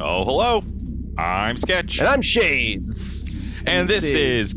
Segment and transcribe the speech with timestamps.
[0.00, 0.62] Oh, hello.
[1.18, 1.98] I'm Sketch.
[1.98, 3.24] And I'm Shades.
[3.66, 4.54] And this is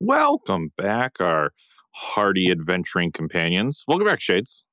[0.00, 1.52] Welcome back, our
[1.92, 3.84] hardy adventuring companions.
[3.88, 4.64] Welcome back, Shades.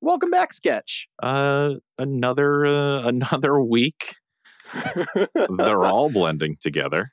[0.00, 1.08] Welcome back, Sketch.
[1.20, 4.14] Uh, another uh, another week.
[5.58, 7.10] They're all blending together,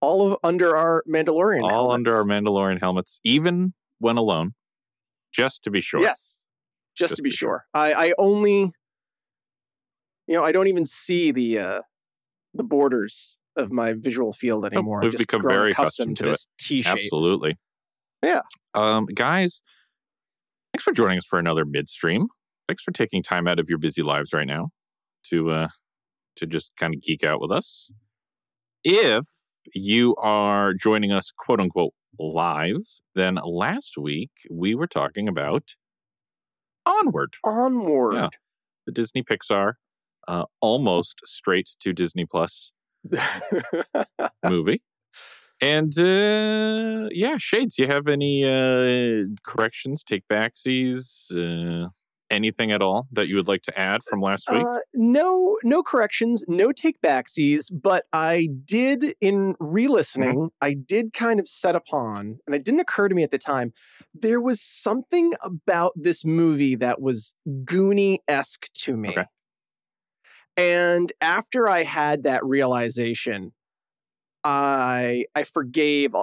[0.00, 1.62] all of under our Mandalorian.
[1.62, 1.94] all helmets.
[1.94, 4.54] under our Mandalorian helmets, even when alone,
[5.32, 6.00] just to be sure.
[6.00, 6.40] Yes.
[6.94, 7.64] Just, Just to be be sure.
[7.74, 7.82] sure.
[7.82, 8.70] I, I only
[10.26, 11.82] you know, I don't even see the uh
[12.54, 14.98] the borders of my visual field anymore.
[14.98, 16.32] I've we've just become very accustomed accustomed to to it.
[16.32, 16.94] this T shape.
[16.96, 17.56] Absolutely.
[18.22, 18.40] Yeah.
[18.74, 19.62] Um, guys,
[20.72, 22.28] thanks for joining us for another midstream.
[22.68, 24.68] Thanks for taking time out of your busy lives right now
[25.30, 25.68] to uh
[26.36, 27.90] to just kind of geek out with us.
[28.84, 29.24] If
[29.74, 32.82] you are joining us quote unquote live,
[33.14, 35.74] then last week we were talking about
[36.84, 38.14] Onward, Onward.
[38.14, 38.28] Yeah.
[38.86, 39.74] the Disney Pixar
[40.28, 42.72] uh almost straight to Disney Plus
[44.44, 44.82] movie.
[45.60, 51.88] And uh yeah, Shades, you have any uh corrections, take backsies, uh
[52.32, 54.64] anything at all that you would like to add from last week?
[54.64, 60.46] Uh, no, no corrections, no take backsies, but I did in re-listening, Mm-hmm.
[60.60, 63.72] I did kind of set upon, and it didn't occur to me at the time,
[64.14, 69.10] there was something about this movie that was Goonie-esque to me.
[69.10, 69.24] Okay.
[70.56, 73.52] And after I had that realization,
[74.44, 76.14] I I forgave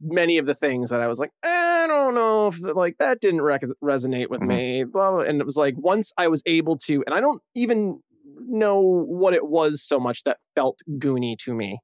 [0.00, 1.48] many of the things that I was like, "Eh,
[1.90, 4.46] I don't know if the- like that didn't rec- resonate with Mhm.
[4.48, 4.84] me.
[4.84, 5.20] Blah, blah.
[5.20, 8.00] And it was like once I was able to, and I don't even
[8.38, 11.78] know what it was so much that felt goony to me,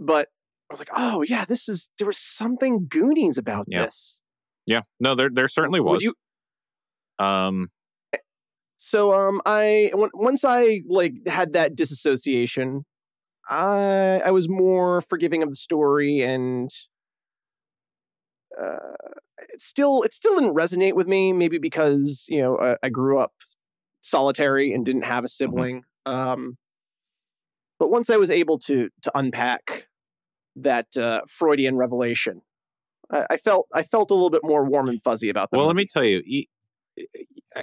[0.00, 0.28] but
[0.70, 3.84] I was like, oh yeah, this is there was something Goonies about Yeah.
[3.86, 4.20] this.
[4.66, 4.82] yeah.
[5.00, 6.02] No, there there certainly was.
[6.02, 6.14] you-
[7.24, 7.68] um
[8.76, 12.84] So um, I once I like had that disassociation,
[13.48, 16.70] I I was more forgiving of the story, and
[18.60, 19.12] uh,
[19.52, 21.32] it still it still didn't resonate with me.
[21.32, 23.32] Maybe because you know I, I grew up
[24.00, 25.84] solitary and didn't have a sibling.
[26.06, 26.56] Um,
[27.78, 29.88] but once I was able to to unpack
[30.56, 32.42] that uh, Freudian revelation,
[33.10, 35.66] I, I felt I felt a little bit more warm and fuzzy about the well,
[35.66, 36.22] let me tell you,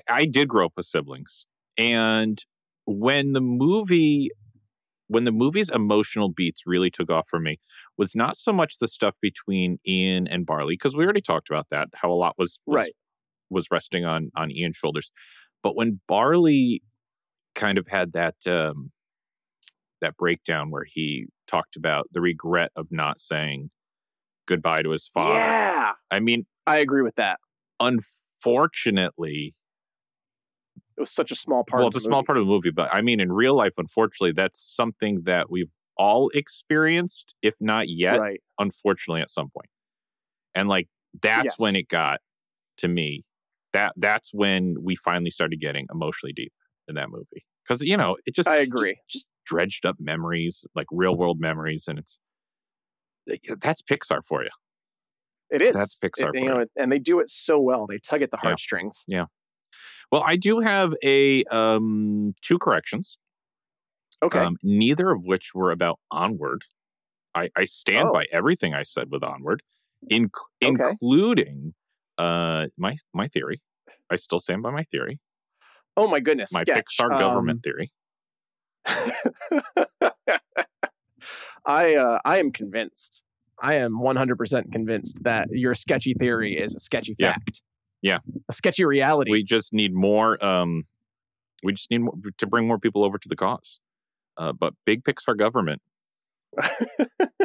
[0.09, 1.45] I did grow up with siblings,
[1.77, 2.43] and
[2.85, 4.31] when the movie,
[5.11, 7.59] when the movie's emotional beats really took off for me,
[7.97, 11.67] was not so much the stuff between Ian and Barley, because we already talked about
[11.69, 12.93] that, how a lot was, was Right.
[13.49, 15.11] was resting on on Ian's shoulders,
[15.61, 16.81] but when Barley
[17.55, 18.91] kind of had that um,
[19.99, 23.69] that breakdown where he talked about the regret of not saying
[24.47, 25.39] goodbye to his father.
[25.39, 27.39] Yeah, I mean, I agree with that.
[27.81, 29.55] unfortunately,
[31.01, 31.79] it was such a small part.
[31.79, 32.25] well, of it's a the small movie.
[32.27, 35.71] part of the movie, but I mean, in real life, unfortunately, that's something that we've
[35.97, 38.39] all experienced, if not yet, right?
[38.59, 39.69] unfortunately, at some point.
[40.53, 40.87] And like
[41.21, 42.19] that's when it got
[42.77, 43.25] to me.
[43.73, 46.53] That that's when we finally started getting emotionally deep
[46.87, 48.99] in that movie because you know it just I agree.
[49.09, 52.19] just, dredged up memories, like real world memories, and it's
[53.59, 54.49] that's Pixar for you.
[55.49, 55.73] It is.
[55.73, 57.87] That's Pixar It- you know, and they do it so well.
[57.87, 59.03] They tug at the heartstrings.
[59.07, 59.25] Yeah.
[60.11, 63.17] Well, I do have a um two corrections.
[64.23, 64.39] Okay.
[64.39, 66.63] Um, neither of which were about Onward.
[67.33, 68.13] I, I stand Oh.
[68.13, 69.63] by everything I said with Onward,
[70.11, 70.29] inc-
[70.63, 70.83] Okay.
[70.91, 71.73] including
[72.17, 73.61] uh, my my theory.
[74.09, 75.19] I still stand by my theory,
[75.95, 76.51] oh my goodness.
[76.51, 76.97] my sketch.
[76.99, 77.91] Pixar government theory.
[78.85, 79.11] Um,
[81.65, 83.23] I uh, I am convinced.
[83.63, 87.61] I am 100% convinced that your sketchy theory is a sketchy fact.
[88.01, 88.19] Yeah.
[88.49, 89.31] A sketchy reality.
[89.31, 90.43] We just need more.
[90.43, 90.85] Um,
[91.63, 93.79] we just need more, to bring more people over to the cause.
[94.37, 95.81] Uh, but big Pixar government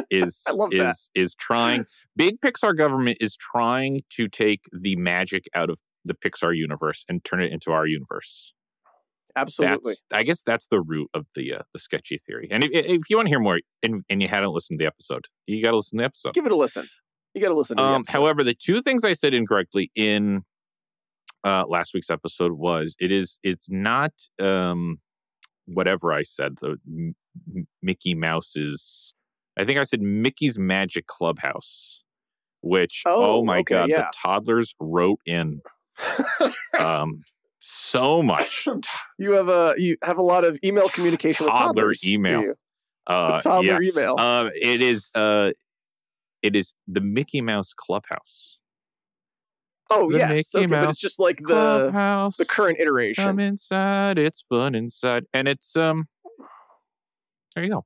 [0.09, 0.95] is is that.
[1.13, 1.85] is trying.
[2.15, 7.23] Big Pixar government is trying to take the magic out of the Pixar universe and
[7.23, 8.53] turn it into our universe.
[9.35, 9.91] Absolutely.
[9.91, 12.47] That's, I guess that's the root of the uh, the sketchy theory.
[12.49, 14.87] And if, if you want to hear more, and, and you hadn't listened to the
[14.87, 16.33] episode, you got to listen to the episode.
[16.33, 16.87] Give it a listen.
[17.37, 18.11] You got to listen to Um, episode.
[18.13, 20.43] however, the two things I said incorrectly in
[21.43, 24.99] uh, last week's episode was it is it's not um,
[25.65, 26.57] whatever I said.
[26.59, 27.15] The M-
[27.81, 29.13] Mickey Mouse's.
[29.57, 32.03] I think I said Mickey's Magic Clubhouse,
[32.61, 34.01] which oh, Oh, my okay, god, yeah.
[34.01, 35.61] the toddlers wrote in
[36.79, 37.23] um,
[37.59, 38.67] so much
[39.17, 42.03] you have a you have a lot of email communication with Toddler toddlers.
[42.07, 42.53] email.
[43.07, 43.89] Uh, toddler yeah.
[43.89, 44.15] email.
[44.17, 45.09] Uh, it is.
[45.15, 45.51] Uh,
[46.41, 48.57] it is the Mickey Mouse Clubhouse.
[49.89, 52.37] oh the yes, Mickey okay, but it's just like the Clubhouse.
[52.37, 53.23] the current iteration.
[53.23, 54.17] Come inside.
[54.17, 56.07] It's fun inside, and it's um.
[57.55, 57.85] There you go.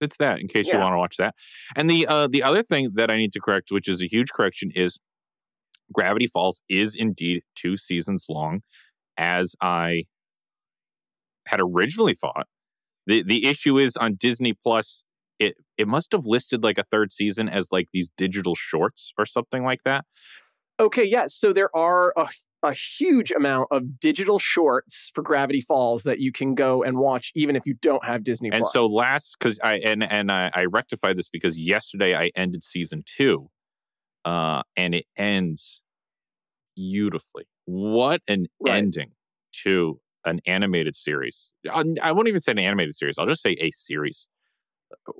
[0.00, 0.38] It's that.
[0.38, 1.34] In case you want to watch that,
[1.74, 4.30] and the uh the other thing that I need to correct, which is a huge
[4.30, 4.98] correction, is
[5.92, 8.60] Gravity Falls is indeed two seasons long,
[9.16, 10.04] as I
[11.46, 12.46] had originally thought.
[13.06, 15.02] the The issue is on Disney Plus.
[15.38, 19.24] It it must have listed like a third season as like these digital shorts or
[19.26, 20.04] something like that.
[20.80, 21.26] Okay, yeah.
[21.28, 22.28] So there are a,
[22.62, 27.32] a huge amount of digital shorts for Gravity Falls that you can go and watch,
[27.34, 28.72] even if you don't have Disney And Plus.
[28.72, 33.04] so last, because I and and I, I rectified this because yesterday I ended season
[33.06, 33.50] two,
[34.24, 35.82] uh, and it ends
[36.76, 37.44] beautifully.
[37.64, 38.82] What an Right.
[38.82, 39.12] ending
[39.64, 41.52] to an animated series.
[41.70, 43.18] I, I won't even say an animated series.
[43.18, 44.26] I'll just say a series.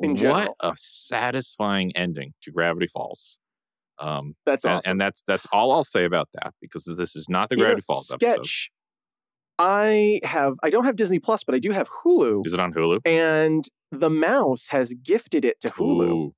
[0.01, 0.57] In what general.
[0.61, 3.39] a satisfying ending to Gravity Falls.
[3.99, 4.91] Um, that's and, awesome.
[4.93, 8.11] and that's that's all I'll say about that because this is not the Gravity Falls
[8.13, 8.47] episode.
[8.47, 8.71] sketch.
[9.59, 10.55] I have.
[10.63, 13.01] I don't have Disney Plus, but I do have Hulu, Is it on Hulu?
[13.05, 16.09] and the mouse has gifted it to Hulu.
[16.11, 16.35] Ooh.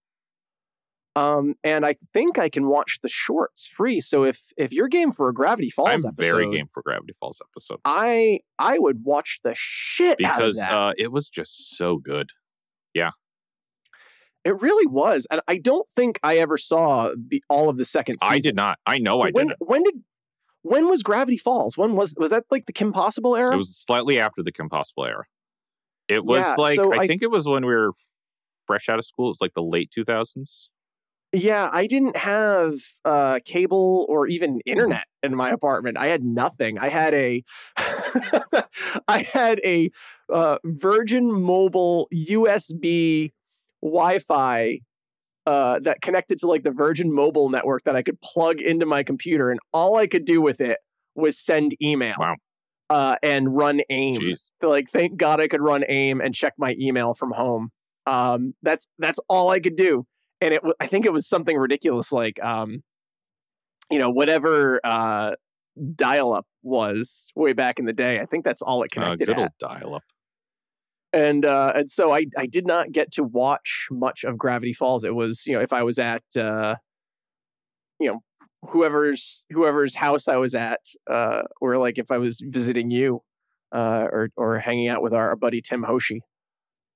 [1.17, 4.01] Um, and I think I can watch the shorts free.
[4.01, 7.15] So if if you're game for a Gravity Falls I'm episode, very game for Gravity
[7.21, 7.81] Falls episode.
[7.85, 10.73] I I would watch the shit out of because that.
[10.73, 12.31] uh, it was just so good.
[14.45, 18.19] It really was, and I don't think I ever saw the all of the second
[18.21, 18.35] season.
[18.35, 18.79] I did not.
[18.87, 19.57] I know I when, didn't.
[19.61, 19.95] When did
[20.63, 21.77] when was Gravity Falls?
[21.77, 23.55] When was was that like the Kim Possible era?
[23.55, 25.25] It was slightly after the Kim Possible era.
[26.09, 27.93] It was Yeah, like so I, I- think it was when we were
[28.67, 29.27] fresh out of school.
[29.27, 30.71] It was like the late two thousands.
[31.33, 35.97] Yeah, I didn't have uh, cable or even internet in my apartment.
[35.97, 36.77] I had nothing.
[36.79, 37.45] I had a,
[39.07, 39.93] I had a
[40.29, 43.31] uh, Virgin Mobile USB
[43.83, 44.81] Wi-Fi
[45.47, 49.03] uh, that connected to like the Virgin Mobile network that I could plug into my
[49.03, 50.79] computer, and all I could do with it
[51.15, 52.15] was send email.
[52.19, 52.37] Wow.
[52.89, 54.17] Uh, and run AIM.
[54.17, 54.49] Jeez.
[54.61, 57.71] Like, thank God I could run AIM and check my email from home.
[58.07, 60.05] Um, that's that's all I could do
[60.41, 62.83] and it I think it was something ridiculous like um
[63.91, 65.33] you know whatever uh
[65.95, 69.27] dial up was way back in the day I think that's all it Uh, connected
[69.27, 69.39] good at.
[69.39, 70.03] old dial up.
[71.13, 75.05] And uh and so I I did not get to watch much of Gravity Falls
[75.05, 76.77] it was you know if I was at uh
[77.99, 78.23] you know
[78.69, 80.81] whoever's whoever's house I was at
[81.11, 83.23] uh or like if I was visiting you
[83.75, 86.23] uh or or hanging out with our, our buddy Tim Hoshi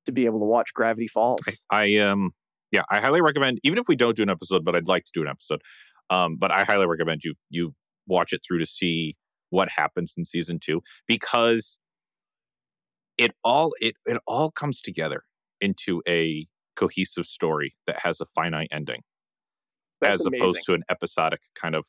[0.07, 1.41] to be able to watch Gravity Falls
[1.71, 2.33] I um
[2.75, 5.13] yeah, I highly recommend even if we don't do an episode, but I'd like to
[5.15, 5.63] do an episode.
[6.11, 7.73] Um, but I highly recommend you you
[8.09, 9.17] watch it through to see
[9.51, 11.79] what happens in season two because
[13.19, 15.25] it all it it all comes together
[15.61, 16.47] into a
[16.77, 19.03] cohesive story that has a finite ending.
[20.01, 20.45] That's as amazing.
[20.45, 21.85] opposed to an episodic kind of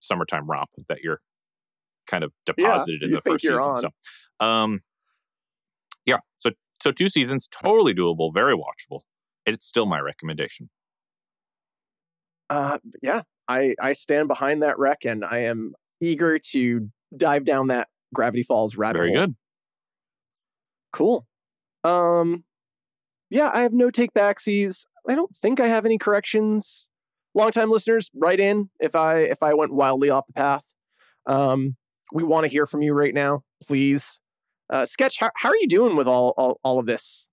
[0.00, 1.20] summertime romp that you're
[2.06, 3.58] kind of Yeah, deposited in the first season.
[3.58, 3.76] on.
[3.76, 3.88] So,
[4.46, 4.80] um,
[6.06, 6.50] yeah, so
[6.82, 9.00] so two seasons, totally doable, very watchable.
[9.46, 10.70] It's still my recommendation.
[12.48, 17.68] Uh, yeah, I I stand behind that rec, and I am eager to dive down
[17.68, 19.26] that Gravity Falls rabbit Very hole.
[19.26, 19.36] good.
[20.92, 21.26] Cool.
[21.84, 22.44] Um,
[23.30, 24.84] yeah, I have no take backsies.
[25.08, 26.88] I don't think I have any corrections.
[27.34, 30.64] Longtime listeners, write in if I if I went wildly off the path.
[31.26, 31.76] Um,
[32.12, 34.20] we want to hear from you right now, please.
[34.68, 37.28] Uh, Sketch, how, how are you doing with all all, all of this?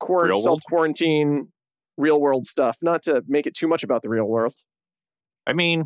[0.00, 1.48] Quar- self quarantine,
[1.98, 2.78] real world stuff.
[2.80, 4.54] Not to make it too much about the real world.
[5.46, 5.84] I mean,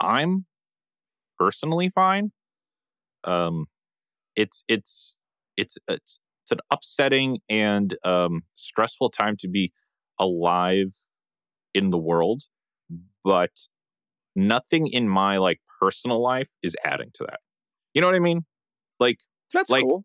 [0.00, 0.46] I'm
[1.38, 2.30] personally fine.
[3.24, 3.66] Um,
[4.36, 5.16] it's it's
[5.56, 9.72] it's it's it's an upsetting and um, stressful time to be
[10.18, 10.92] alive
[11.74, 12.42] in the world,
[13.24, 13.50] but
[14.34, 17.40] nothing in my like personal life is adding to that.
[17.94, 18.44] You know what I mean?
[18.98, 19.18] Like
[19.52, 20.04] That's Like, cool.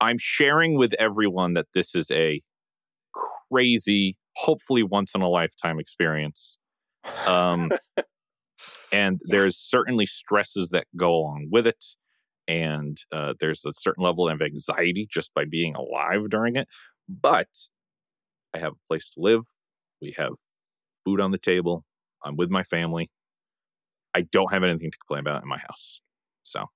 [0.00, 2.42] I'm sharing with everyone that this is a
[3.50, 6.58] crazy, hopefully once in a lifetime experience.
[7.26, 7.70] Um,
[8.92, 11.84] and there's certainly stresses that go along with it.
[12.48, 16.68] And uh, there's a certain level of anxiety just by being alive during it.
[17.08, 17.48] But
[18.54, 19.42] I have a place to live.
[20.00, 20.32] We have
[21.04, 21.84] food on the table.
[22.24, 23.10] I'm with my family.
[24.14, 26.00] I don't have anything to complain about in my house.
[26.42, 26.66] So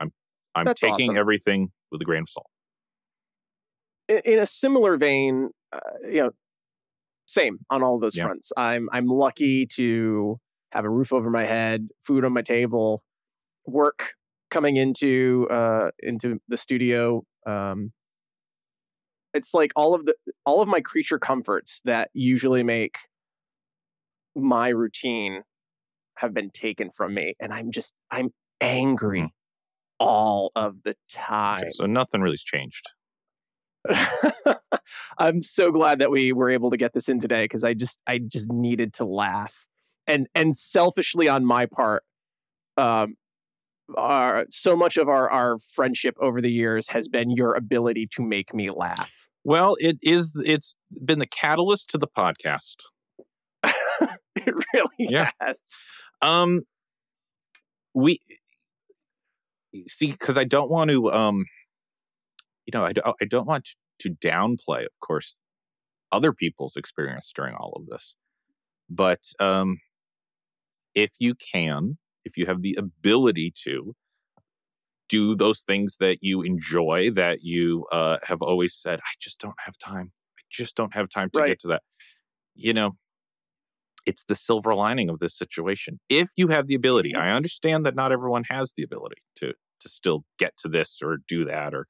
[0.00, 0.12] I'm
[0.54, 1.16] I'm That's taking awesome.
[1.16, 2.46] everything with a grain of salt.
[4.08, 6.30] in, in a similar vein, uh, you know,
[7.26, 8.24] same on all those Yeah.
[8.24, 8.52] fronts.
[8.56, 10.38] I'm I'm lucky to
[10.72, 13.02] have a roof over my head, food on my table,
[13.66, 14.14] work
[14.50, 17.24] coming into uh into the studio.
[17.46, 17.92] Um,
[19.34, 22.96] it's like all of the all of my creature comforts that usually make
[24.34, 25.42] my routine
[26.16, 29.30] have been taken from me and i'm just i'm angry Mm.
[29.98, 32.86] all of the time Okay, so nothing really's changed.
[35.18, 38.00] i'm so glad that we were able to get this in today because i just
[38.06, 39.66] i just needed to laugh
[40.06, 42.02] and and selfishly on my part
[42.76, 43.14] um
[43.96, 48.22] our, so much of our our friendship over the years has been your ability to
[48.22, 50.32] make me laugh Well, it is.
[50.44, 52.76] It's been the catalyst to the podcast.
[53.64, 55.30] it really Yeah.
[55.40, 55.60] has
[56.22, 56.62] Um,
[57.94, 58.18] we
[59.88, 61.10] see because I don't want to.
[61.12, 61.44] Um,
[62.66, 63.16] you know, I don't.
[63.20, 63.68] I don't want
[64.00, 65.38] to downplay, of course,
[66.12, 68.14] other people's experience during all of this.
[68.90, 69.78] But um,
[70.94, 73.94] if you can, if you have the ability to
[75.08, 79.58] do those things that you enjoy, that you uh, have always said, I just don't
[79.64, 80.12] have time.
[80.38, 81.50] I just don't have time to Right.
[81.50, 81.82] get to that.
[82.54, 82.96] You know,
[84.04, 85.98] it's the silver lining of this situation.
[86.08, 89.88] If you have the ability, I understand that not everyone has the ability to to
[89.90, 91.86] still get to this or do that or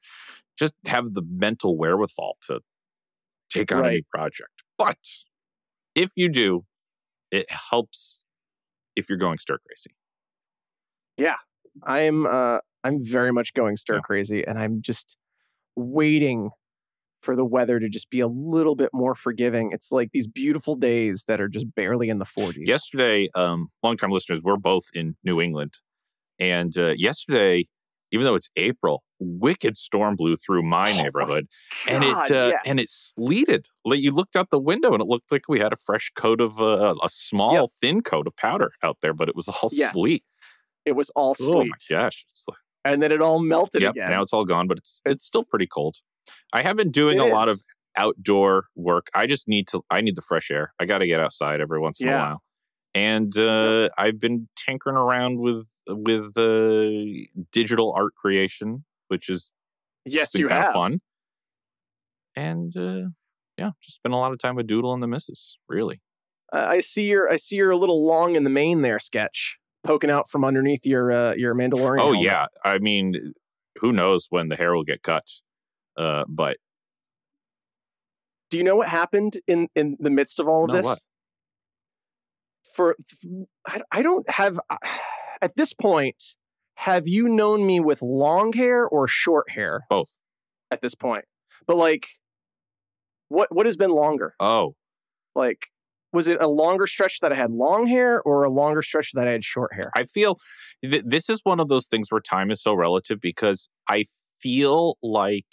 [0.59, 2.61] just have the mental wherewithal to
[3.49, 4.51] take on a new project.
[4.77, 4.99] But
[5.95, 6.65] if you do,
[7.31, 8.25] it helps
[8.97, 9.95] if you're going stir crazy.
[11.85, 14.01] I'm uh i'm very much going stir Yeah.
[14.01, 15.17] crazy and i'm just
[15.77, 16.51] waiting
[17.23, 20.77] for the weather to just be a little bit more forgiving it's like these beautiful
[20.77, 25.17] days that are just barely in the 40s Yesterday, um, longtime listeners, we're both in
[25.23, 25.73] New England,
[26.39, 27.69] and uh, yesterday,
[28.13, 31.49] even though it's April, wicked storm blew through my Oh my neighborhood,
[31.87, 33.67] and it uh, and it sleeted.
[33.85, 36.41] Like you looked out the window, and it looked like we had a fresh coat
[36.41, 37.71] of uh, a small, Yep.
[37.81, 39.97] thin coat of powder out there, but it was all Yes.
[39.97, 40.25] sleet.
[40.87, 42.25] It was all Oh sleet my gosh!
[42.85, 45.45] And then it all melted yep, again now it's all gone, but it's it's still
[45.45, 45.97] pretty cold.
[46.53, 47.61] I have been doing a lot of
[47.97, 49.09] outdoor work.
[49.15, 49.83] I just need to.
[49.91, 50.73] I need the fresh air.
[50.79, 52.43] I got to get outside every once in a while.
[52.95, 56.91] And uh, I've been tinkering around with with uh,
[57.53, 59.51] digital art creation, which is
[60.05, 61.01] yes you have fun.
[62.35, 63.09] And uh,
[63.57, 65.59] yeah, just spent a lot of time with Doodle and the Misses.
[65.69, 66.01] Really,
[66.53, 70.11] Uh, I see your I see your little long in the main there sketch poking
[70.11, 72.01] out from underneath your uh, your Mandalorian.
[72.01, 72.23] oh helmet.
[72.23, 72.47] yeah.
[72.65, 73.33] I mean,
[73.81, 75.25] who knows when the hair will get cut?
[75.97, 76.57] Uh, but
[78.51, 80.85] Do you know what happened in in the midst of all of No, this?
[80.85, 80.99] what?
[82.75, 82.97] For
[83.67, 84.61] I, I don't have
[85.41, 86.23] at this point.
[86.79, 90.11] Have you known me with long hair or short hair both.
[90.71, 91.25] at this point?
[91.67, 92.07] But like,
[93.29, 94.35] what what has been longer?
[94.39, 94.75] Oh,
[95.35, 95.69] Like,
[96.17, 99.29] was it a longer stretch that I had long hair or a longer stretch that
[99.29, 99.91] I had short hair?
[99.95, 100.39] I feel
[100.83, 104.07] th- this is one of those things where time is so relative because I
[104.41, 105.47] feel like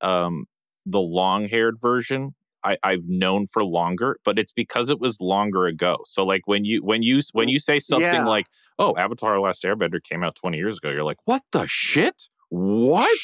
[0.00, 0.46] um,
[0.86, 5.66] the long haired version I, I've known for longer, but it's because it was longer
[5.66, 5.98] ago.
[6.06, 8.26] So like when you when you when you say something Yeah.
[8.26, 8.46] like,
[8.78, 12.22] "Oh, Avatar: Last Airbender came out twenty years ago," you're like, "What the shit?
[12.50, 13.18] What?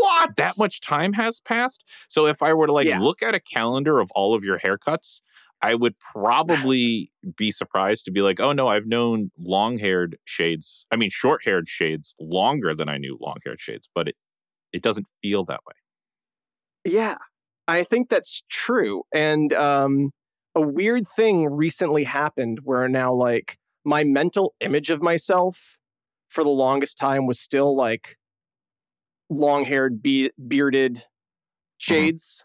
[0.00, 0.36] What?
[0.36, 3.00] That much time has passed?" So if I were to like Yeah.
[3.00, 5.20] look at a calendar of all of your haircuts,
[5.62, 10.86] I would probably be surprised to be like, oh no, I've known long haired shades,
[10.90, 14.16] I mean, short haired shades longer than I knew long haired shades, but it,
[14.72, 15.74] it doesn't feel that way.
[16.84, 17.16] Yeah,
[17.66, 19.02] I think that's true.
[19.12, 20.10] And um,
[20.54, 25.78] a weird thing recently happened where now, like, my mental image of myself
[26.28, 28.16] for the longest time was still like
[29.30, 31.04] long haired, be- bearded
[31.78, 32.44] shades,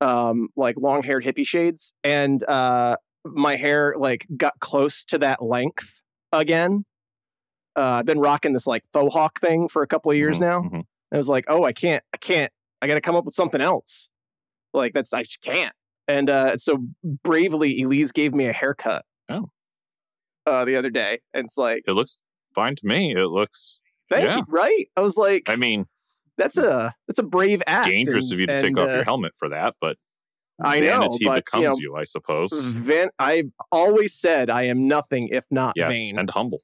[0.00, 1.92] um, like long haired hippie shades.
[2.04, 6.00] And uh, my hair, like, got close to that length
[6.32, 6.84] again.
[7.76, 10.40] Uh, I've been rocking this like faux hawk thing for a couple of years Mhm,
[10.40, 10.60] now.
[10.62, 10.82] mhm.
[11.12, 12.50] I was like, oh, I can't, I can't,
[12.80, 14.08] I got to come up with something else.
[14.72, 15.74] Like that's, I just can't.
[16.08, 16.78] And uh, so
[17.22, 19.04] bravely, Elise gave me a haircut.
[19.28, 19.50] Oh.
[20.46, 22.18] Uh, the other day, and it's like, It looks
[22.54, 23.12] fine to me.
[23.12, 24.36] It looks, thank yeah.
[24.38, 24.88] you, right?
[24.96, 25.86] I was like, I mean,
[26.38, 27.88] that's a that's a brave act.
[27.88, 29.96] It's dangerous and- of you to and, take off uh, your helmet for that, but
[30.64, 32.50] I know, vanity but, you becomes know, you, I suppose.
[32.72, 36.60] Van- I've always said I am nothing if not yes, vain and humble.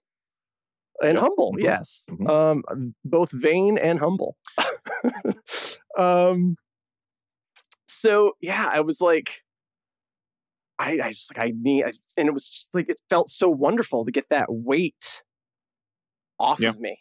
[1.02, 1.20] and Yep.
[1.22, 1.52] humble.
[1.54, 1.62] Mhm.
[1.62, 2.28] Yes, Mhm.
[2.28, 4.36] um, both vain and humble.
[5.98, 6.56] um,
[7.86, 9.42] so yeah, I was like,
[10.78, 13.48] I, I just like I need, I, and it was just like it felt so
[13.48, 15.22] wonderful to get that weight
[16.38, 16.70] off Yeah.
[16.70, 16.98] of me.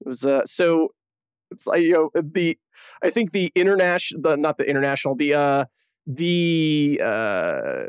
[0.00, 0.88] It was uh, so
[1.52, 2.58] it's like you know the
[3.02, 5.64] I think the international, the not the international, the uh,
[6.06, 7.82] the uh,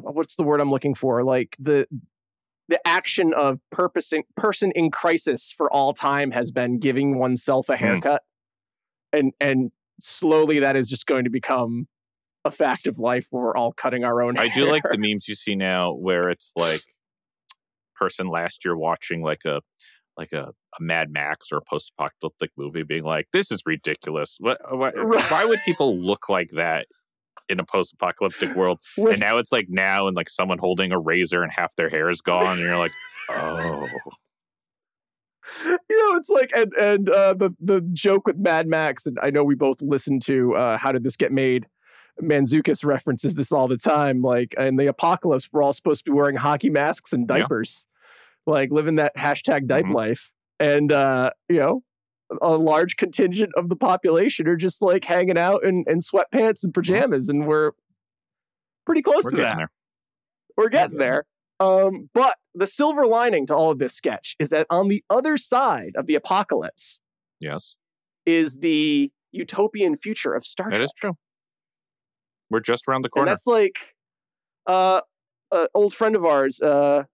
[0.00, 1.22] what's the word I'm looking for?
[1.22, 1.86] Like the
[2.68, 7.68] the action of purpose in, person in crisis for all time has been giving oneself
[7.68, 7.84] a Hmm.
[7.84, 8.22] haircut
[9.12, 9.70] and and
[10.00, 11.86] slowly that is just going to become
[12.44, 15.28] a fact of life where we're all cutting our own I do like the memes
[15.28, 16.80] you see now where it's like
[17.96, 19.60] person last year watching like a
[20.16, 24.36] like a, a Mad Max or a post apocalyptic movie being like, This is ridiculous.
[24.40, 25.30] What, what Right.
[25.30, 26.86] why would people look like that
[27.48, 28.78] in a post apocalyptic world?
[28.96, 32.10] And now it's like now and like someone holding a razor and half their hair
[32.10, 32.92] is gone, and you're like,
[33.30, 33.88] Oh
[35.64, 39.30] you know, it's like and and uh, the the joke with Mad Max, and I
[39.30, 41.66] know we both listened to uh, How Did This Get Made?
[42.22, 44.22] Mantzoukas references this all the time.
[44.22, 47.86] Like in the apocalypse, we're all supposed to be wearing hockey masks and diapers,
[48.46, 49.94] like living that hashtag diaper Mhm.
[49.94, 50.30] life.
[50.60, 51.82] And uh, you know,
[52.42, 56.72] a large contingent of the population are just like hanging out in, in sweatpants and
[56.72, 57.72] pajamas, and we're
[58.86, 59.70] pretty close we're to that there.
[60.56, 61.24] we're getting there.
[61.60, 65.36] Um, but the silver lining to all of this sketch is that on the other
[65.36, 67.00] side of the apocalypse
[67.40, 67.74] Yes.
[68.26, 70.84] is the utopian future of Star That Trek.
[70.84, 71.16] is true.
[72.50, 73.30] We're just around the and corner.
[73.30, 73.94] that's like
[74.66, 75.00] uh
[75.52, 77.04] an old friend of ours, uh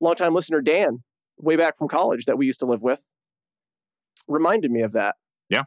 [0.00, 1.02] longtime listener Dan,
[1.38, 3.10] way back from college that we used to live with,
[4.28, 5.16] reminded me of that.
[5.48, 5.62] Yeah,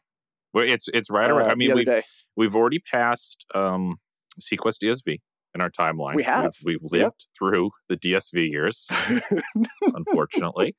[0.54, 1.52] well, it's it's right uh, around.
[1.52, 2.02] I mean, other we day.
[2.36, 3.96] we've already passed um
[4.42, 5.20] SeaQuest DSV
[5.56, 6.16] in our timeline.
[6.16, 6.56] We have.
[6.64, 7.14] We've, we've lived Yep.
[7.38, 8.88] through the DSV years,
[9.94, 10.76] unfortunately,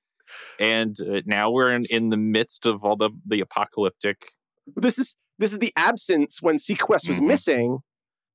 [0.58, 4.32] and uh, now we're in, in the midst of all the the apocalyptic.
[4.76, 7.26] this is this is the absence when Sequest was Mhm.
[7.26, 7.78] missing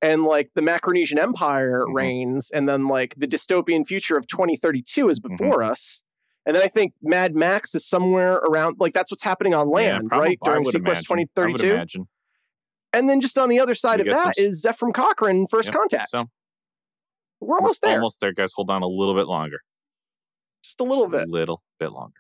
[0.04, 1.94] and like the Macronesian Empire Mhm.
[1.96, 5.36] reigns and then like the dystopian future of 2032 is Mm-hmm.
[5.38, 6.04] before us.
[6.46, 10.10] And then I think Mad Max is somewhere around like that's what's happening on land,
[10.10, 10.40] probably- right?
[10.44, 10.88] During SeaQuest imagine.
[11.08, 12.08] I would 2032.
[12.92, 15.74] And then just on the other side of get some is Zefram Cochrane First Yep,
[15.76, 16.10] Contact.
[16.10, 16.26] So
[17.40, 17.96] We're almost there.
[17.96, 18.52] Almost there, guys.
[18.56, 19.62] Hold on a little bit longer.
[20.64, 21.28] Just a little Just bit.
[21.28, 22.14] A little bit longer.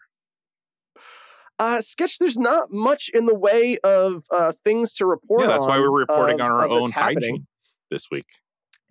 [1.60, 5.66] Uh sketch there's not much in the way of uh things to report yeah, that's
[5.68, 7.46] why we're reporting on our own hygiene
[7.93, 8.25] this week.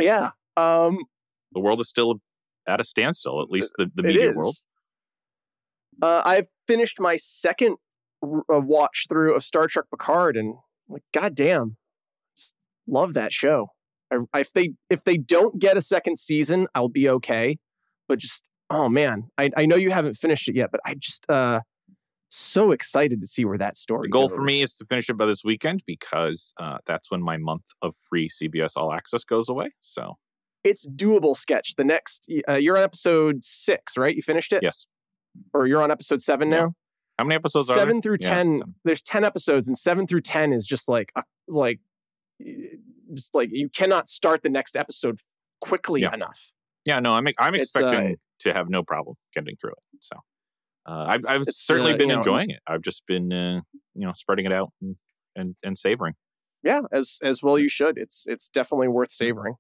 [0.01, 0.31] Yeah.
[0.57, 0.99] Um
[1.53, 2.21] The world is still
[2.67, 4.55] at a standstill, at least the, the media world.
[6.01, 7.77] Uh, I've finished my second
[8.23, 10.55] r- uh, watch through of Star Trek Picard, and
[10.89, 11.77] like, goddamn,
[12.37, 12.55] just
[12.87, 13.69] love that show.
[14.11, 17.59] I, I- if they if they don't get a second season, I'll be okay.
[18.09, 21.27] But just oh man, I, I know you haven't finished it yet, but I just
[21.29, 21.61] uh
[22.35, 24.09] so excited to see where that story.
[24.09, 27.23] The goal for me is to finish it by this weekend because uh, that's when
[27.23, 29.71] my month of free CBS All Access goes away.
[29.83, 30.17] So
[30.65, 31.37] it's doable.
[31.37, 32.31] Sketch the next.
[32.49, 34.15] Uh, you're on episode six, right?
[34.17, 34.87] You finished it, yes,
[35.53, 36.57] or you're on episode seven Yeah.
[36.61, 36.75] now?
[37.19, 38.75] how many episodes are seven through Yeah, 10 10.
[38.85, 41.79] there's 10 episodes and 7 through 10 is just like a, like
[43.13, 45.19] just like you cannot start the next episode
[45.61, 46.15] quickly Yeah.
[46.15, 46.51] enough
[46.87, 49.79] Yeah, no, I'm I'm uh, expecting to have no problem getting through it.
[50.01, 50.17] So
[50.87, 52.61] uh, I've I've certainly uh, been you know, enjoying it.
[52.67, 53.61] I've just been uh,
[53.95, 54.97] you know spreading it out and
[55.37, 56.15] and, and savoring.
[56.63, 57.99] yeah as as well you should.
[57.99, 59.55] It's it's definitely worth savoring.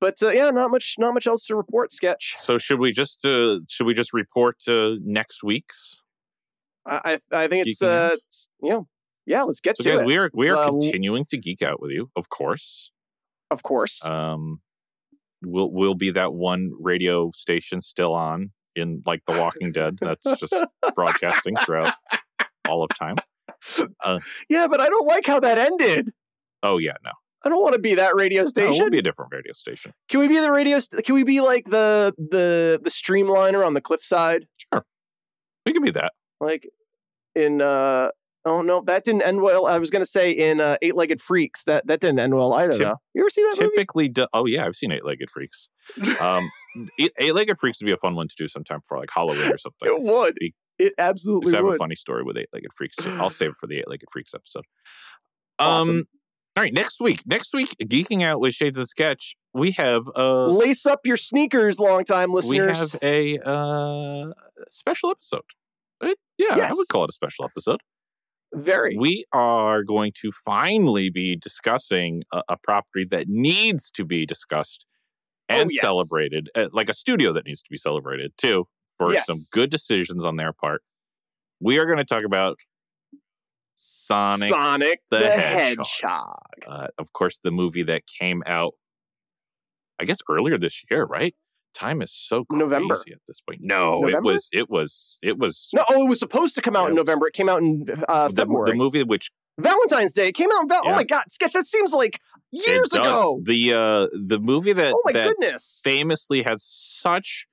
[0.00, 2.36] But uh, yeah not much not much else to report sketch.
[2.38, 6.02] So should we just uh, should we just report uh, next week's?
[6.90, 8.88] i i, think it's uh it's, you know
[9.26, 10.06] yeah let's get So to guys, it.
[10.06, 12.90] we are we are uh, continuing to geek out with you, of course.
[13.50, 14.02] of course.
[14.04, 14.60] Um,
[15.42, 20.22] will will be that one radio station still on in like The Walking Dead that's
[20.22, 20.54] just
[20.94, 21.92] broadcasting throughout
[22.68, 23.16] all of time.
[24.48, 26.10] yeah but i don't like how that ended
[26.62, 27.10] Oh yeah, no,
[27.44, 29.92] i don't want to be that radio no station we'll be a different radio station.
[30.08, 30.78] Can we be the radio?
[30.80, 34.46] St- can we be like the the the streamliner on the cliffside?
[34.72, 34.84] Sure,
[35.64, 36.12] we can be that.
[36.40, 36.68] Like
[37.34, 38.10] in uh
[38.48, 39.66] oh no, that didn't end well.
[39.66, 42.72] I was gonna say in uh, Eight Legged Freaks that that didn't end well either.
[42.72, 42.96] Tip- though.
[43.14, 43.56] You ever see that?
[43.58, 45.68] Typically, do- oh yeah, I've seen Eight Legged Freaks.
[46.20, 46.50] Um,
[46.98, 49.58] Eight Legged Freaks would be a fun one to do sometime for like Halloween or
[49.58, 49.88] something.
[49.88, 50.34] It would.
[50.40, 53.10] Be- It absolutely I have a funny story with Eight Legged Freaks too.
[53.20, 54.64] I'll save it for the Eight Legged Freaks episode.
[55.58, 55.96] Awesome.
[55.96, 56.08] Um,
[56.56, 60.46] all right, next week, next week, geeking out with Shades of Sketch, we have uh,
[60.46, 62.94] Lace up your sneakers, longtime listeners.
[62.94, 64.32] we have a uh
[64.70, 65.42] special episode.
[66.00, 67.80] Uh, yeah, I would call it a special episode.
[68.54, 68.96] Very.
[68.98, 74.86] We are going to finally be discussing a, a property that needs to be discussed
[75.48, 75.80] and Oh, yes.
[75.80, 78.66] celebrated, uh, like a studio that needs to be celebrated too,
[78.98, 79.26] for Yes.
[79.26, 80.82] some good decisions on their part.
[81.60, 82.58] We are going to talk about
[83.74, 85.86] Sonic, Sonic the the, Hedgehog.
[85.86, 86.36] Hedgehog.
[86.66, 88.74] uh, of course, the movie that came out,
[90.00, 91.34] I guess earlier this year, right?
[91.74, 92.94] Time is so crazy November.
[92.94, 93.60] at this point.
[93.62, 94.16] No, November?
[94.18, 96.94] it was, it was, it was No, oh, it was supposed to come out in.
[96.96, 97.28] November.
[97.28, 98.70] It came out in uh, the, February.
[98.72, 100.28] the movie which Valentine's Day.
[100.28, 100.92] It came out in Val- Yeah.
[100.92, 101.52] Oh my god, sketch.
[101.52, 102.18] That seems like
[102.50, 103.40] years ago.
[103.44, 105.80] The uh, the movie that Oh my that goodness.
[105.84, 107.46] famously had such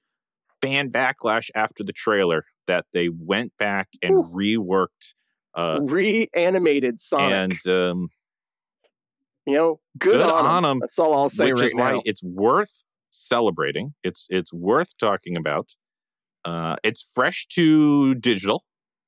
[0.61, 4.25] fan backlash after the trailer that they went back and Oof.
[4.35, 5.13] reworked
[5.53, 7.61] Uh, Reanimated Sonic.
[7.65, 8.09] and um,
[9.45, 10.79] you know, good, good on, them.
[10.79, 12.83] That's all I'll say which right is why it's worth
[13.15, 13.93] celebrating.
[14.03, 15.69] It's it's worth talking about.
[16.43, 18.65] Uh, it's fresh to digital,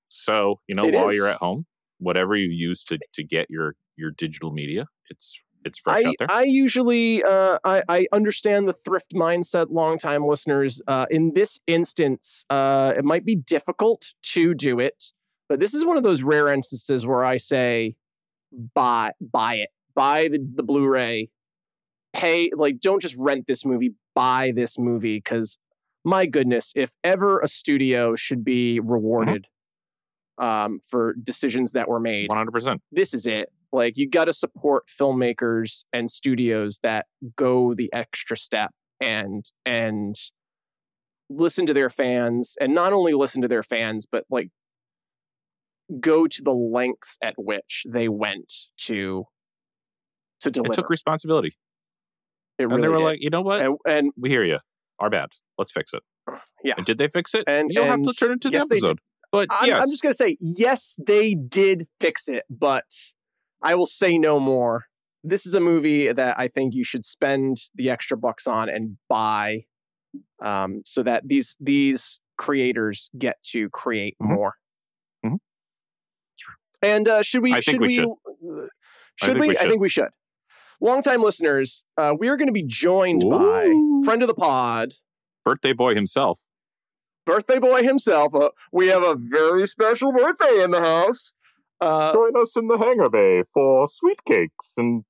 [0.08, 1.18] so you know It while is.
[1.18, 1.66] you're at home,
[2.00, 6.16] whatever you use to to get your your digital media, it's it's fresh I, out
[6.20, 6.28] there.
[6.32, 12.46] I usually uh, I, I understand the thrift mindset longtime listeners uh, in this instance
[12.50, 15.12] uh, it might be difficult to do it
[15.50, 17.96] but this is one of those rare instances where i say
[18.74, 21.30] buy buy it buy the, the blu-ray
[22.18, 25.58] pay like don't just rent this movie buy this movie because
[26.04, 29.46] my goodness if ever a studio should be rewarded
[30.40, 32.82] um, for decisions that were made One hundred percent.
[32.92, 33.50] this is it.
[33.72, 40.16] Like you got to support filmmakers and studios that go the extra step and and
[41.30, 44.50] listen to their fans and not only listen to their fans but like
[46.00, 49.26] go to the lengths at which they went to
[50.40, 51.54] to deliver It took responsibility,
[52.58, 53.04] It and really they were did.
[53.04, 54.60] like, you know what, and, and we hear you.
[55.00, 55.30] Our bad.
[55.58, 56.04] Let's fix it.
[56.64, 56.74] Yeah.
[56.78, 57.44] And did they fix it?
[57.48, 59.00] And- you'll have to turn it to yes, the episode.
[59.32, 62.86] But I'm, yes, I'm just gonna say yes, they did fix it, but
[63.62, 64.86] I will say no more.
[65.24, 68.98] This is a movie that I think you should spend the extra bucks on and
[69.10, 69.66] buy,
[70.42, 74.34] um, so that these these creators get to create Mhm.
[74.36, 74.54] more.
[75.26, 75.38] Mhm.
[76.82, 77.54] And uh, should we?
[77.54, 77.96] I should we we?
[77.96, 78.06] should.
[78.10, 78.68] uh,
[79.22, 79.48] I Should think we?
[79.50, 80.10] we I think we should.
[80.80, 83.66] Longtime listeners, uh, we are going to be joined by
[84.06, 84.94] friend of the pod,
[85.44, 86.40] birthday boy himself.
[87.26, 88.36] birthday boy himself.
[88.36, 91.34] Uh, we have a very special birthday in the house.
[91.82, 95.04] Uh, Join us in the hangar bay for sweet cakes and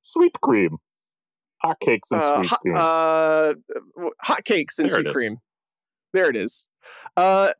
[0.00, 0.78] sweet cream.
[1.62, 2.74] Hot cakes and uh, sweet cream.
[2.76, 3.54] uh,
[4.20, 5.36] hot cakes and There sweet cream.
[6.12, 6.70] There it is.
[7.16, 7.52] Uh,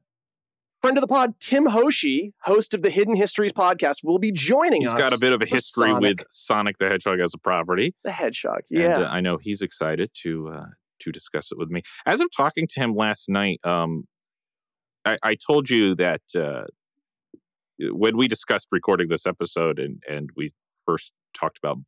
[0.81, 4.83] friend of the pod, Tim Hoshi, host of the Hidden Histories podcast, will be joining
[4.83, 4.95] He's us.
[4.95, 7.95] He's got a bit of a history Sonic with Sonic the Hedgehog as a property.
[8.05, 8.63] the Hedgehog.
[8.71, 10.67] And Yeah, uh, I know he's excited to uh,
[11.01, 11.83] to discuss it with me.
[12.07, 14.05] As I'm talking to him last night, um,
[15.05, 16.65] I, I told you that uh,
[17.79, 20.53] when we discussed recording this episode and and we
[20.87, 21.79] first talked about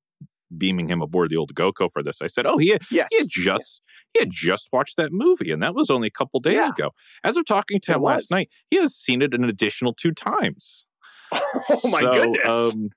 [0.57, 3.09] beaming him aboard the old GoCo for this, I said, "Oh, he had, yes.
[3.11, 3.83] he had just
[4.15, 6.69] he had just watched that movie, and that was only a couple days Yeah.
[6.69, 6.91] ago."
[7.25, 10.13] As I'm talking to It him last night, he has seen it an additional two
[10.13, 10.85] times.
[11.33, 12.91] oh my So, goodness, Um,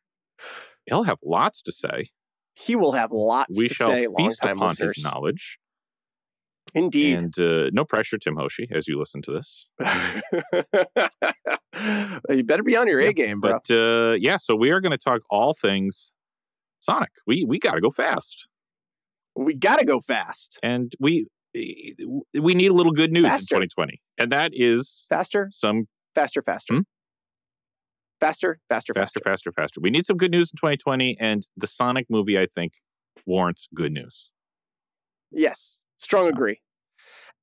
[0.85, 2.09] he'll have lots to say.
[2.55, 4.07] he will have lots we to shall say.
[4.17, 5.59] feast upon listeners, his knowledge.
[6.75, 7.17] indeed.
[7.19, 9.67] And uh, no pressure, Tim Hoshi, as you listen to this.
[12.29, 13.59] you better be on your Yeah, A game, bro.
[13.63, 16.11] But uh, yeah, so we are going to talk all things
[16.79, 17.11] Sonic.
[17.25, 18.47] We we got to go fast,
[19.35, 23.55] we got to go fast, and we we need a little good news Faster.
[23.55, 26.79] in 2020, and that is faster, some faster, faster, Hmm?
[28.19, 29.81] faster, faster, faster, faster, faster.
[29.81, 32.73] We need some good news in 2020, and the Sonic movie, I think,
[33.25, 34.31] warrants good news.
[35.31, 36.59] Yes, strong So- agree.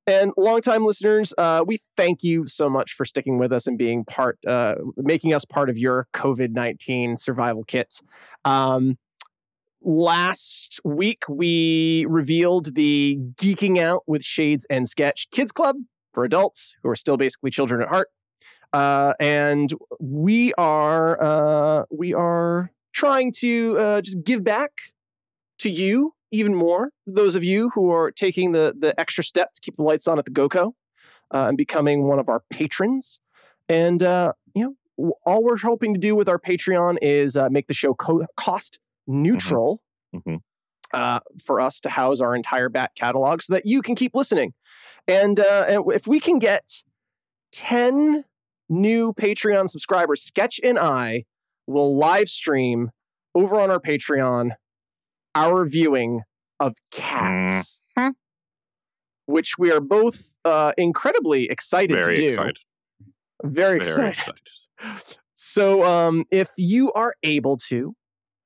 [0.07, 4.05] And longtime listeners, uh, we thank you so much for sticking with us and being
[4.05, 8.01] part, uh, making us part of your COVID 19 survival kit.
[8.45, 8.99] Um,
[9.83, 15.77] last week, we revealed the Geeking Out with Shades and Sketch Kids Club
[16.13, 18.09] for adults who are still basically children at heart.
[18.73, 24.71] Uh, and we are uh, we are trying to uh, just give back
[25.59, 26.91] to you even more.
[27.07, 30.19] Those of you who are taking the the extra step to keep the lights on
[30.19, 30.73] at the GoCo
[31.33, 33.21] uh, and becoming one of our patrons.
[33.69, 37.67] And uh, you know, all we're hoping to do with our Patreon is uh, make
[37.67, 39.83] the show co- cost neutral
[40.15, 40.41] Mhm.
[40.93, 44.53] uh, for us to house our entire back catalog, so that you can keep listening.
[45.07, 46.83] And, uh, if we can get
[47.53, 48.25] ten
[48.69, 51.25] new Patreon subscribers, Sketch and I
[51.67, 52.91] will live stream
[53.35, 54.51] over on our Patreon
[55.35, 56.23] our viewing
[56.59, 58.15] of cats, Mhm.
[59.27, 62.29] which we are both uh, incredibly excited Very to do.
[62.29, 62.59] excited.
[63.45, 64.41] Very Very excited.
[64.79, 65.19] excited.
[65.43, 67.95] So, um, if you are able to,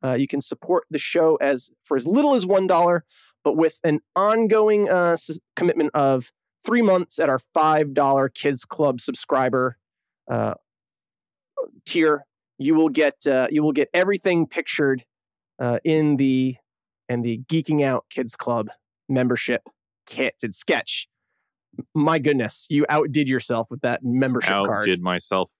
[0.05, 3.05] uh, you can support the show as for as little as one dollar,
[3.43, 6.31] but with an ongoing uh, s- commitment of
[6.65, 9.79] three months at our five dollar Kids Club subscriber
[10.31, 10.55] uh,
[11.87, 12.27] tier,
[12.59, 15.05] you will get uh, you will get everything pictured
[15.59, 16.57] uh, in the
[17.09, 18.69] in the Geeking Out Kids Club
[19.09, 19.63] membership
[20.07, 21.09] kit and sketch.
[21.95, 24.71] My goodness, you outdid yourself with that membership card.
[24.83, 25.51] Outdid myself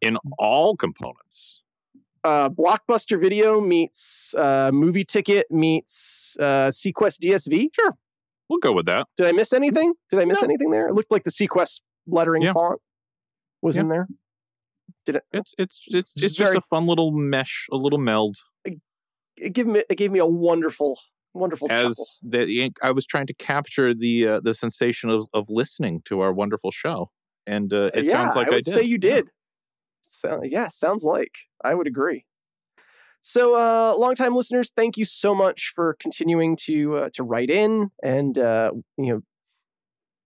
[0.00, 1.62] in all components.
[2.24, 7.68] Uh, Blockbuster Video meets uh, movie ticket meets uh, SeaQuest DSV.
[7.74, 7.92] Sure,
[8.48, 9.06] we'll go with that.
[9.18, 9.92] Did I miss anything?
[10.10, 10.46] Did I miss No.
[10.46, 10.88] anything there?
[10.88, 12.54] It looked like the Sequest lettering Yeah.
[12.54, 12.80] font
[13.60, 13.82] was Yeah.
[13.82, 14.08] in there.
[15.06, 15.22] Did it?
[15.32, 18.36] It's it's it's Just it's just very- a fun little mesh, a little meld.
[19.36, 20.98] It gave me it gave me a wonderful
[21.34, 21.90] wonderful chuckle.
[21.90, 26.20] As the, I was trying to capture the uh, the sensation of of listening to
[26.20, 27.10] our wonderful show,
[27.46, 28.66] and uh, it yeah, sounds like I I, did.
[28.72, 29.28] say you did.
[30.14, 31.32] So yeah, sounds like
[31.64, 32.24] I would agree.
[33.26, 37.90] So, uh, longtime listeners, thank you so much for continuing to uh, to write in,
[38.02, 39.20] and uh, you know,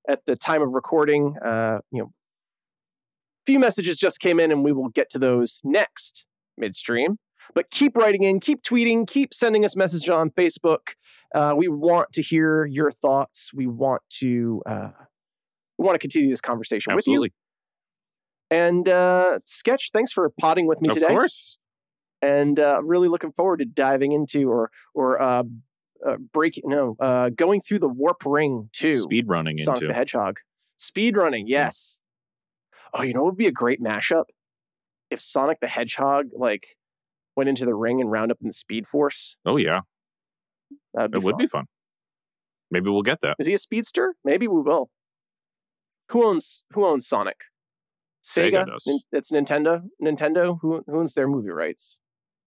[0.08, 4.64] at the time of recording, uh, you know, a few messages just came in, and
[4.64, 7.18] we will get to those next midstream.
[7.54, 10.94] But keep writing in, keep tweeting, keep sending us messages on Facebook.
[11.34, 13.50] Uh, we want to hear your thoughts.
[13.54, 14.90] We want to uh,
[15.78, 17.28] we want to continue this conversation with you.
[18.50, 21.06] And uh, Sketch, thanks for potting with me of today.
[21.06, 21.58] Of course.
[22.22, 25.42] And uh, really looking forward to diving into or or uh,
[26.06, 28.94] uh, breaking no uh, going through the warp ring too.
[28.94, 30.38] Speed running Sonic into the Hedgehog.
[30.76, 32.00] Speed running, yes.
[32.94, 34.24] Oh, you know what would be a great mashup?
[35.10, 36.76] If Sonic the Hedgehog like
[37.36, 39.36] went into the ring and round up in the Speed Force.
[39.46, 39.80] oh yeah,
[40.94, 41.38] That'd be it would fun.
[41.38, 41.64] be fun.
[42.70, 43.36] Maybe we'll get that.
[43.38, 44.14] Is he a speedster?
[44.24, 44.90] Maybe we will.
[46.10, 47.36] Who owns who owns Sonic?
[48.24, 48.98] Sega Sega.
[49.12, 49.82] It's Nintendo.
[50.02, 50.58] Nintendo.
[50.60, 51.98] Who, who owns their movie rights?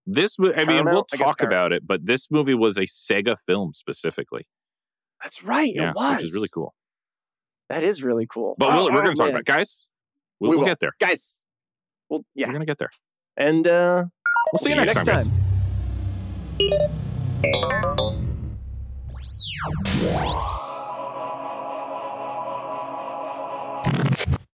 [0.05, 1.09] This, I mean, we'll Paramount?
[1.09, 4.47] Guess talk about it, but this movie was a Sega film specifically.
[5.21, 5.71] That's right.
[5.75, 6.15] yeah, it was.
[6.17, 6.73] which is really cool.
[7.69, 8.55] That is really cool.
[8.57, 9.87] But Oh, we'll, we're oh, going to talk about it, guys.
[10.39, 10.93] We'll, We we'll get there.
[10.99, 11.41] guys.
[12.09, 12.89] Well, yeah, We're going to get there.
[13.37, 14.05] and uh,
[14.51, 15.27] We'll see you next time.
[20.01, 20.60] guys.